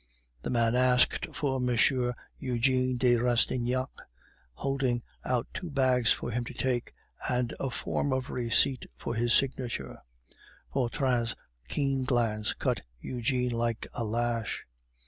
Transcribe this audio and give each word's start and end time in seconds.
The 0.41 0.49
man 0.49 0.75
asked 0.75 1.27
for 1.35 1.57
M. 1.57 2.15
Eugene 2.39 2.97
de 2.97 3.17
Rastignac, 3.17 3.91
holding 4.55 5.03
out 5.23 5.45
two 5.53 5.69
bags 5.69 6.11
for 6.11 6.31
him 6.31 6.43
to 6.45 6.55
take, 6.55 6.95
and 7.29 7.53
a 7.59 7.69
form 7.69 8.11
of 8.11 8.31
receipt 8.31 8.87
for 8.97 9.13
his 9.13 9.31
signature. 9.31 10.01
Vautrin's 10.73 11.35
keen 11.67 12.03
glance 12.03 12.55
cut 12.55 12.81
Eugene 12.99 13.51
like 13.51 13.85
a 13.93 14.03
lash. 14.03 14.65